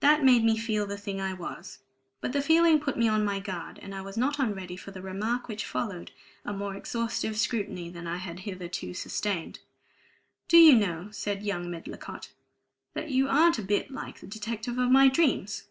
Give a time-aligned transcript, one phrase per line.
[0.00, 1.78] That made me feel the thing I was.
[2.20, 3.78] But the feeling put me on my guard.
[3.78, 6.12] And I was not unready for the remark which followed
[6.44, 9.60] a more exhaustive scrutiny than I had hitherto sustained.
[10.48, 12.28] "Do you know," said young Medlicott,
[12.92, 15.62] "that you aren't a bit like the detective of my dreams?"